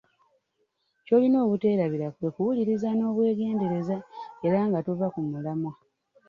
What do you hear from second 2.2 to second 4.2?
kuwuliriza n'obwegendereza